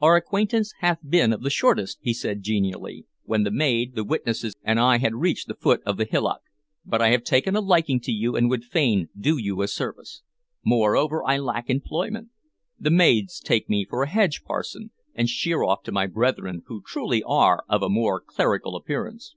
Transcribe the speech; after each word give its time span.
"Our 0.00 0.14
acquaintance 0.14 0.72
hath 0.78 1.00
been 1.02 1.32
of 1.32 1.42
the 1.42 1.50
shortest," 1.50 1.98
he 2.00 2.14
said 2.14 2.44
genially, 2.44 3.06
when 3.24 3.42
the 3.42 3.50
maid, 3.50 3.96
the 3.96 4.04
witnesses, 4.04 4.54
and 4.62 4.78
I 4.78 4.98
had 4.98 5.16
reached 5.16 5.48
the 5.48 5.56
foot 5.56 5.80
of 5.84 5.96
the 5.96 6.04
hillock, 6.04 6.42
"but 6.86 7.02
I 7.02 7.08
have 7.08 7.24
taken 7.24 7.56
a 7.56 7.60
liking 7.60 7.98
to 8.02 8.12
you 8.12 8.36
and 8.36 8.48
would 8.48 8.62
fain 8.62 9.08
do 9.18 9.36
you 9.36 9.62
a 9.62 9.66
service. 9.66 10.22
Moreover, 10.64 11.24
I 11.26 11.38
lack 11.38 11.68
employment. 11.68 12.28
The 12.78 12.92
maids 12.92 13.40
take 13.40 13.68
me 13.68 13.84
for 13.84 14.04
a 14.04 14.08
hedge 14.08 14.44
parson, 14.44 14.92
and 15.12 15.28
sheer 15.28 15.64
off 15.64 15.82
to 15.86 15.90
my 15.92 16.06
brethren, 16.06 16.62
who 16.66 16.80
truly 16.86 17.24
are 17.24 17.64
of 17.68 17.82
a 17.82 17.88
more 17.88 18.20
clerical 18.20 18.76
appearance. 18.76 19.34